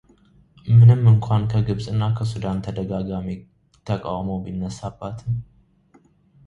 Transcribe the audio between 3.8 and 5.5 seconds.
ተቃውሞ ቢነሳባትም